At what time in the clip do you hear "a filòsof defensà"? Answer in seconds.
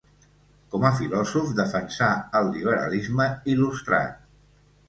0.89-2.09